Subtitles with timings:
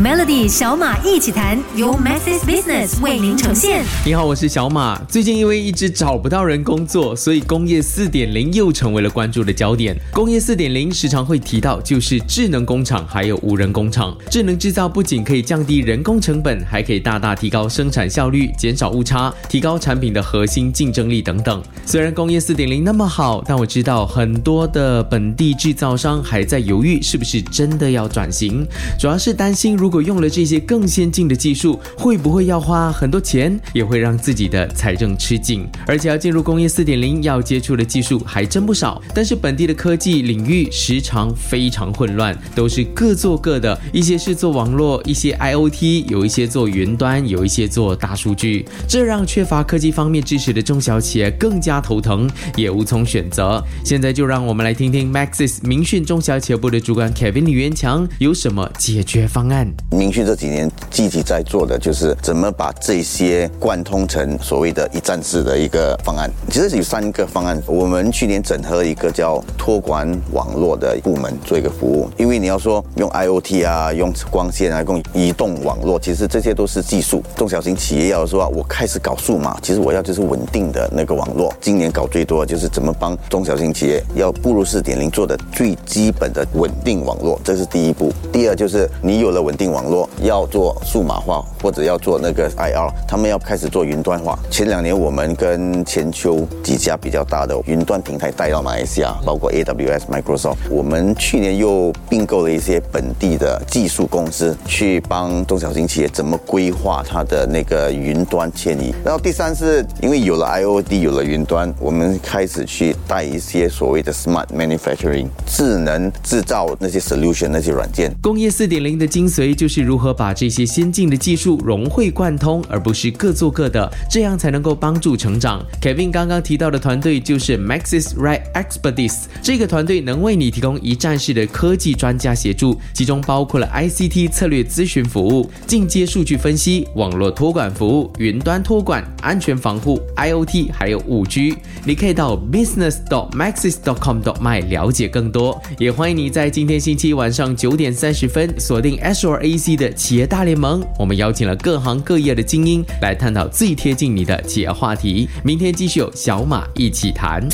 [0.00, 3.84] Melody 小马一起谈，由 Masses Business 为您呈现。
[4.06, 4.96] 你好，我是小马。
[5.08, 9.96] 最近因为一直找不到人工作，所以工业四点零又成为了关注的焦点。
[10.12, 14.16] 工业四点零时常会提到，就是智能工厂还有无人工厂。
[14.30, 21.60] 智能制造不仅可以降低人工成本，还可以大大提高生产效率，减少误差，提高产品的核心竞争力等等。
[21.84, 28.64] 虽然工业四点零那么好，但我知道很多的本地制造商还在犹豫是不是真的要转型，
[28.96, 29.87] 主要是担心如。
[29.88, 35.66] 如果用了这些更先进的技术，会不会要花很多钱，也会让自己的财政吃紧？
[35.86, 39.00] 而且要进入工业四点零，要接触的技术还真不少。
[39.14, 53.64] 但是本地的科技领域时常非常混乱，都是各做各的，一些是做网络，一些 IOT，有一些做云端，有一些做大数据，这让缺乏科技方面知识的中小企业更加头疼，也无从选择。
[53.82, 59.77] 现在就让我们来听听 Maxis 明讯中小企业部的主管 Kevin 李元强有什么解决方案。
[59.90, 66.30] 明讯这几年积极在做的，就是怎么把这些贯通成所谓的一站式的一个方案。
[66.50, 72.10] 其实有三个方案，我们去年整合一个叫托管网络的部门做一个服务。
[72.18, 77.22] 因为你要说用 IOT 啊，用光纤啊，用移动网络，其实这些都是技术。
[77.34, 81.52] 中小型企业要说我开始搞数码，其实我要就是稳定的那个网络。
[81.62, 88.12] 今年搞最多就是怎么帮中小型企业要步入四点零做的最基本的稳定网络，这是第一步。
[88.30, 89.67] 第二就是你有了稳定。
[89.70, 94.38] 网络要做数码化，或者要做那个 IR，他们要开始做云端化。
[94.50, 100.56] 前两年我们跟全球几家比较大的云端平台带到马来西亚，包括 AWS、Microsoft。
[100.70, 108.94] 我们去年又并购了一些本地的技术公司，去帮中小型企业怎么规划它的那个云端迁移。
[109.04, 118.12] 然后第三是因为有了 IOD，有了云端，我们开始去带一些所谓的 Smart Manufacturing 智能制造那些 solution 那些软件。
[118.22, 119.57] 工业四点零的精髓。
[119.58, 125.60] 就是如何把这些先进的技术融会贯通，而不是各做各的，这样才能够帮助成长。
[125.82, 141.56] Kevin 刚刚提到的团队就是 Maxis Right Expertise，这个团队能为你提供一站式的科技专家协助，其中包括了 ICT 策略咨询服务、进阶数据分析、网络托管服务、云端托管、安全防护、IOT，还有五 G。
[141.84, 149.47] 你可以到 business dot maxis dot com dot my 了解更多，也欢迎你在今天星期晚上九点三十分锁定 Azure。
[149.48, 155.26] AC 的企业大联盟，我们邀请了各行各业的精英来探讨最贴近你的企业话题。
[155.42, 157.48] 明天继续有小马一起谈。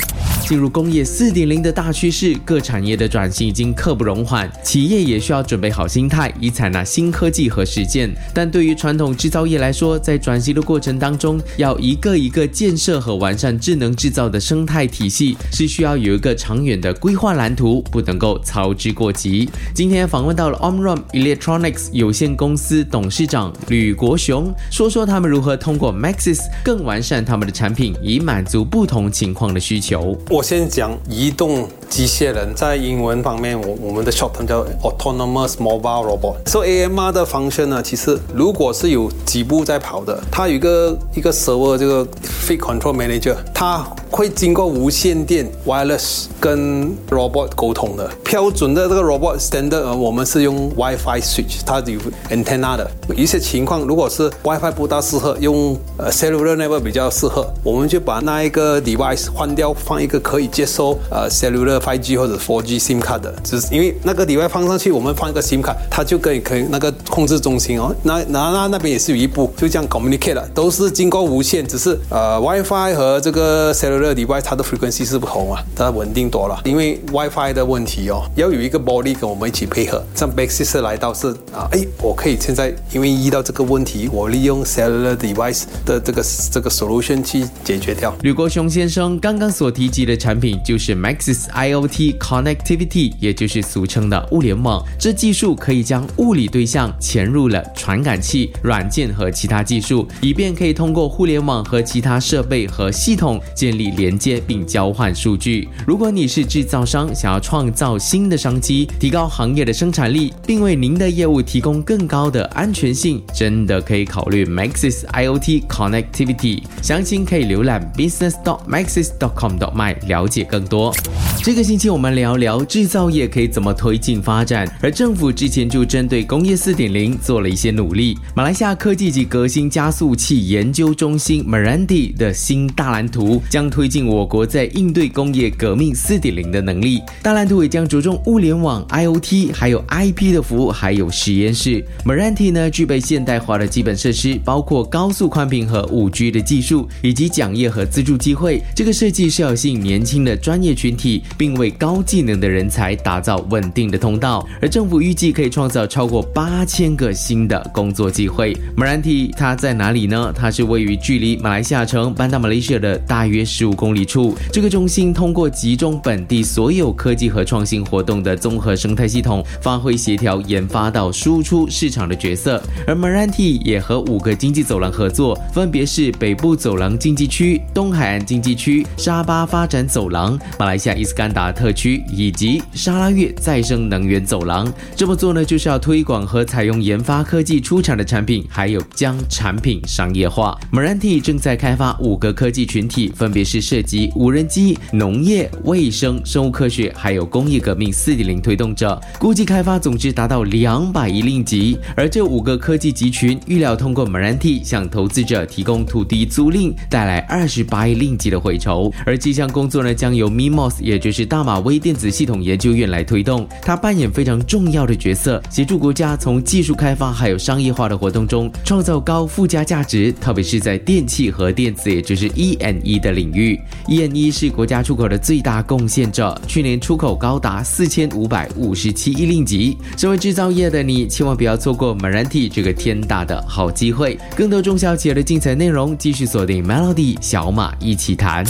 [0.45, 8.13] 进入工业四点零的大趋势，各产业的转型已经刻不容缓，企业也需要准备好心态，以采纳新科技和实践。
[8.33, 19.49] 但对于传统制造业来说，在转型的过程当中，要一个一个建设和完善智能制造的生态体系，是需要有一个长远的规划蓝图，不能够操之过急。
[19.73, 30.17] 今天访问到了 Omron Electronic 有限公司董事长吕国雄说说他们如何通过 Maxis 更完善他们的产品，以满足不同情况的需求。
[30.29, 36.35] 我先讲移动机械人，在英文方面，我我们的 short term 叫 Autonomous Mobile Robot。
[36.49, 42.05] 所以 AMR 的 function 呢，其实如果是有几步在跑的，它有一个一个 server 这个
[42.47, 48.09] Fit Control Manager，它会经过无线电 wireless 跟 robot 沟通的。
[48.23, 52.89] 标准的这个 robot standard，我们是用 WiFi switch，它有 antenna 的。
[53.15, 63.33] 一些情况，如果是 WiFi 不大适合，用呃 cellular network 比较适合，我们就把那一个 device 换掉，放一个可以接收呃 cellular 5G 或者 4G SIM 卡的。
[63.43, 76.61] 只是因为那个 dv 放上去，我们放一个 SIM 卡，它就可以可以那个控制中心哦，那那那那边也是有一步，就这样 communicate 了，都是经过无线，只是呃 WiFi 和这个 cellular device 它的 frequency 是不同啊，它稳定多了。
[76.65, 80.03] 因为 WiFi 的问题哦，要有一个 body 跟我们一起配合。
[80.15, 88.15] 像 Baxis 来到是啊，哎，我可以现在因为遇到这个问题，我利用 cellular device 的这个这个 solution 去解决掉。
[88.21, 94.83] 吕国雄先生刚刚所提及的产品就是 Maxis I IoT Connectivity，也就是俗称的物联网。
[94.99, 103.85] 这技术可以将物理对象潜入了传感器、软件和其他技术，以便可以通过互联网和其他设备和系统建立。
[103.95, 105.69] 连接并交换数据。
[105.87, 116.61] 如果你是制造商，想要创造新的商机，提高行业的生产力，并为您的业务提供更高的安全性，真的可以考虑 Maxis IoT Connectivity。
[116.81, 120.93] 详情可以浏览 business.maxis.com.my 了解更多。
[121.41, 121.55] 这个。
[121.55, 128.17] 这个星期我们聊聊制造业可以怎么推进发展，而政府之前就针对工业四点零做了一些努力。
[128.35, 137.01] 马来西亚科技及革新加速器研究中心 Merandi 的新大蓝图将推进我国在应对工业革命四点零的能力。
[137.23, 141.81] 大蓝图也将着重物联网、IOT，还有 IP 的服务，还有实验室。
[142.03, 148.61] Merandi 呢具备现代化的基本设施，包括高速宽频和五 G 的技术，以及讲业和资助机会。
[148.75, 151.23] 这个设计是要吸引年轻的专业群体。
[151.45, 158.57] 并为高技能的人才打造稳定的通道，而政府预计可以创造超过八千个新的工作机会。
[158.75, 160.33] Meranti 它在哪里呢？
[160.35, 164.35] 它是位于距离马来西亚城班达马来西亚的大约十五公里处。
[164.51, 172.59] 这个中心通过集中本地所有科技和创新活动的综合生态系统，发挥协调研发到输出市场的角色。
[172.87, 181.34] 而 Meranti 也和五个经济走廊合作，分别是北部走廊经济区、东海岸经济区、沙巴发展走廊、马来西亚伊斯干。
[181.35, 190.57] 达特区以及沙拉越再生能源走廊，这么做呢，就是要推广和采用研发科技出产的产品，还有将产品商业化。
[190.71, 201.77] Meranti 正在开发五个科技群体，分别是涉及无人机、农业、卫生、生物科学，还有工业革命四点零推动者，估计开发总值达到两百亿令吉。
[201.97, 208.89] 而这五个科技集群预料通过 Meranti 向投资者提供土地租赁，带来二十八亿令吉的回酬。
[209.05, 223.59] 而这项工作呢，将由 Mimos，也就是大马微电子系统研究院来推动，它扮演非常重要的角色，协助国家从技术开发还有商业化的活动中创造高附加价值，特别是在电器和电子，也就是 E N E 的领域。
[223.87, 229.77] E N E 是国家出口的最大贡献者，去年出口高达四千五百五十七亿令吉。
[229.97, 234.17] 身为制造业的你，千万不要错过 Meranti 这个天大的好机会。
[234.35, 238.45] 更多中小企业的精彩内容，继续锁定 Melody 小马一起谈。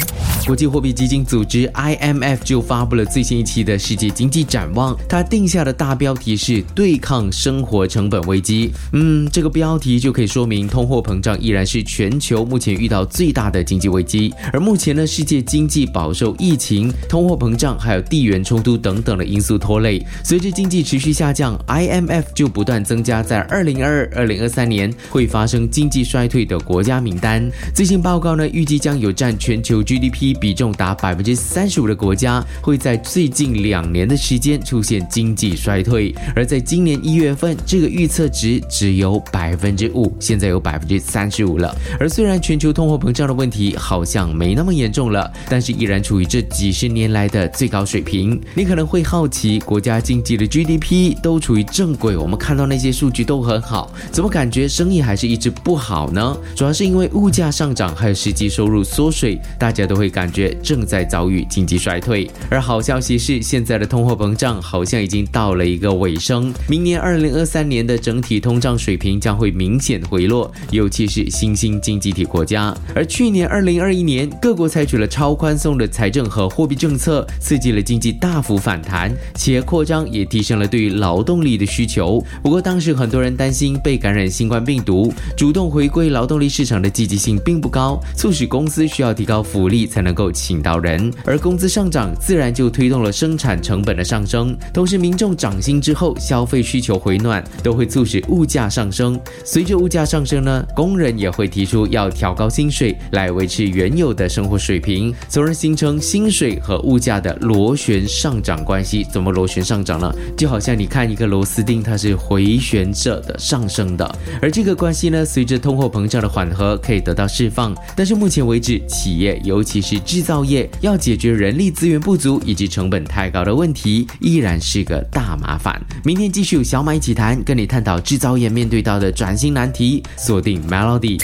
[0.45, 8.71] 国际货币基金组织 I M F 就发布了最新一期的世界经济展望，它定下的大标题是“对抗生活成本危机”。
[8.93, 14.33] 嗯，这个标题就可以说明通货膨胀依然是全球目前遇到最大的经济危机。
[14.51, 20.03] 而目前呢，世界经济饱受疫情、通货膨胀还有地缘冲突等等的因素拖累。
[20.23, 27.47] 随着经济持续下降，IMF 就不断增加在2022、2023年会发生经济衰退的国家名单。
[27.73, 32.43] 最新报告呢，预计将有占全球 GDP 比重达百分之三十五的国家。
[32.61, 41.75] 会在最近两年的时间出现经济衰退，而在今年一月份，这个预测值只有百分之五，现在有百分之三十五了。
[41.99, 48.39] 而虽然全球通货膨胀的问题好像没那么严重了，但是依然处于这几十年来的最高水平。
[48.53, 56.37] 你可能会好奇，国家经济的 GDP 都处于正轨，我们看到那些数据都很好，怎么感觉生意还是一直不好呢？
[56.55, 62.29] 主要是因为物价上涨，还有实际收入缩水，大家都会感觉正在遭遇经济衰退。
[62.49, 66.53] 而好消息是，现在的通货膨胀好像已经到了一个尾声。
[66.67, 72.75] 明年二零二三年的整体通胀水平将会明显回落，尤其是新兴经济体国家。
[72.93, 82.23] 而去年二零二一年，各国采取了超宽松的财政和货币政策，刺激了经济大幅反弹，企业扩张也提升了对于劳动力的需求。
[82.43, 92.35] 不过当时很多人担心被感染新冠病毒，主动回归劳动力市场的积极性并不高，促使公司需要提高福利才能够请到人，而工资上涨自。
[92.35, 99.17] 然就推动了生产成本的上升，同时民众涨薪之后，消费需求回暖，都会促使物价上升。
[99.45, 109.01] 随着物价上升呢，工人也会提出要调高薪水来维持原有的生活水平，从而形成薪水和物价的螺旋上涨关系。
[109.05, 110.13] 怎么螺旋上涨呢？
[110.37, 117.73] 就好像你看一个螺丝钉，它是回旋着的上升的，而这个关系呢，随着通货膨胀的缓和可以得到释放。
[117.95, 122.41] 但是目前为止，企业尤其是制造业要解决人力资源不足。
[122.45, 125.81] 以及成本太高的问题依然是个大麻烦。
[126.03, 130.03] 明天继续小马一起谈，跟你探讨制造业面对到的转型难题。
[130.17, 131.19] 锁定 Melody，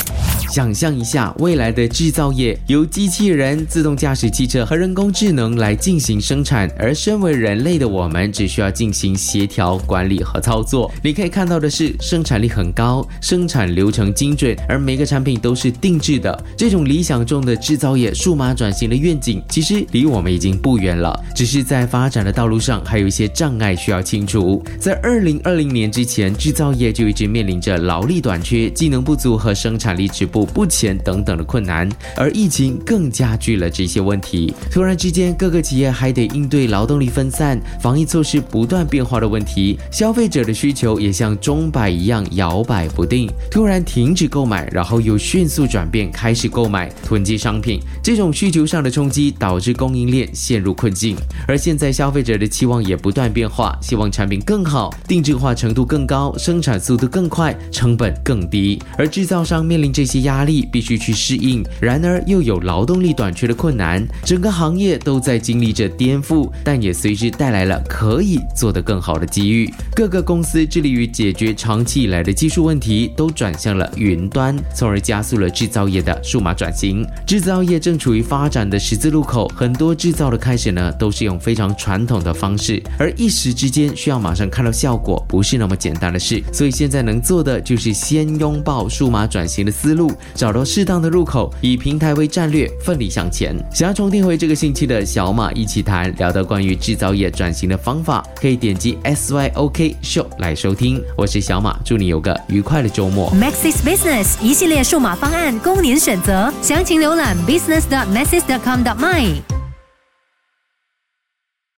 [0.49, 10.91] 想象一下未来的制造业由机器人、自动驾驶汽车和人工智能来进行生产，而身为人类的我们只需要进行协调管理和操作。
[11.03, 16.43] 你可以看到的是，生产力很高，生产流程精准，而每个产品都是定制的。
[16.57, 20.91] 这种理想中的制造业数码转型的愿景，其实离我们已经不远。
[21.01, 24.63] 了，只是在发展的道路上还有一些障碍需要清除。
[24.79, 34.53] 在二零二零年之前，制造业就一直面临着劳力短缺、技能不足和生产力止步不前等等的困难，而疫情更加剧了这些问题。
[34.69, 47.79] 突然之间，各个企业还得应对劳动力分散、防疫措施不断变化的问题，消费者的需求也像钟摆一样摇摆不定，突然停止购买，然后又迅速转变开始购买囤积商品。
[48.03, 50.70] 这种需求上的冲击导致供应链陷入。
[50.73, 51.15] 困境。
[51.47, 58.81] 而现在消费者的期望也不断变化，希望产品更好、定制化程度更高、生产速度更快、成本更低。
[58.97, 61.63] 而制造商面临这些压力，必须去适应。
[61.79, 69.71] 然而又有劳动力短缺的困难，整个行业都在经历着颠覆，但也随之带来了可以做得更好的机遇。
[69.95, 77.05] 各个公司致力于解决长期以来的技术问题，都转向了云端，从而加速了制造业的数码转型。
[77.25, 86.41] 制造业正处于发展的十字路口，很多制造的开始呢，都是用非常传统的方式，而一时之间需要马上看到效果，不是那么简单的事。
[86.53, 93.55] 所以现在能做的就是先拥抱数码转型的思路，找到适当的入口，以平台为战略，奋力向前。
[93.73, 101.01] 想要重听回这个星期的小马一起谈，聊到关于制造业转型的方法，可以点击 S Y O K Show 来收听。
[101.17, 103.31] 我是小马，祝你有个愉快的周末。
[103.31, 109.50] Maxis Business 一系列数码方案供您选择，详情浏览 business.maxis.com.my。